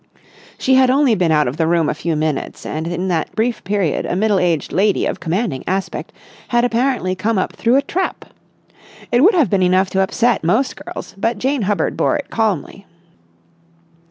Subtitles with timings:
[0.57, 3.63] She had only been out of the room a few minutes, and in that brief
[3.63, 6.11] period a middle aged lady of commanding aspect
[6.47, 8.25] had apparently come up through a trap.
[9.11, 12.87] It would have been enough to upset most girls, but Jane Hubbard bore it calmly.